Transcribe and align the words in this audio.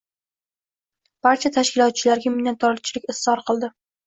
Barcha 1.27 1.51
tashkilotchilarga 1.57 2.33
minnatdorlik 2.39 3.07
izhor 3.15 3.45
qildi 3.53 3.73